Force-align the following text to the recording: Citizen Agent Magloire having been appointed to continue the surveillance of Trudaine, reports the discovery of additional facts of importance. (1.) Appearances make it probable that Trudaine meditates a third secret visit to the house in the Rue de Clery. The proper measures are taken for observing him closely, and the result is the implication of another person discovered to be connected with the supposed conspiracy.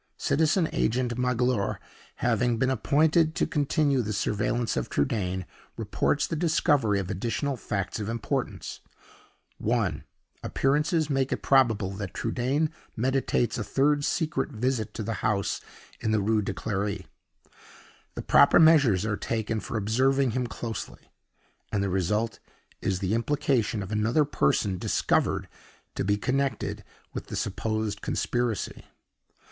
Citizen 0.17 0.67
Agent 0.73 1.15
Magloire 1.15 1.79
having 2.25 2.57
been 2.57 2.71
appointed 2.71 3.35
to 3.35 3.45
continue 3.45 4.01
the 4.01 4.13
surveillance 4.13 4.75
of 4.75 4.89
Trudaine, 4.89 5.45
reports 5.77 6.25
the 6.25 6.35
discovery 6.35 6.99
of 6.99 7.11
additional 7.11 7.55
facts 7.55 7.99
of 7.99 8.09
importance. 8.09 8.79
(1.) 9.59 10.03
Appearances 10.41 11.07
make 11.07 11.31
it 11.31 11.43
probable 11.43 11.91
that 11.91 12.15
Trudaine 12.15 12.71
meditates 12.95 13.59
a 13.59 13.63
third 13.63 14.03
secret 14.03 14.49
visit 14.49 14.95
to 14.95 15.03
the 15.03 15.13
house 15.21 15.61
in 15.99 16.09
the 16.09 16.19
Rue 16.19 16.41
de 16.41 16.55
Clery. 16.55 17.05
The 18.15 18.23
proper 18.23 18.57
measures 18.57 19.05
are 19.05 19.15
taken 19.17 19.59
for 19.59 19.77
observing 19.77 20.31
him 20.31 20.47
closely, 20.47 21.11
and 21.71 21.83
the 21.83 21.89
result 21.89 22.39
is 22.81 23.01
the 23.01 23.13
implication 23.13 23.83
of 23.83 23.91
another 23.91 24.25
person 24.25 24.79
discovered 24.79 25.47
to 25.93 26.03
be 26.03 26.17
connected 26.17 26.83
with 27.13 27.27
the 27.27 27.35
supposed 27.35 28.01
conspiracy. 28.01 28.85